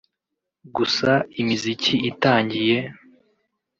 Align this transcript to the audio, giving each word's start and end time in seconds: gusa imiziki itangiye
gusa 0.75 1.11
imiziki 1.41 1.95
itangiye 2.11 2.77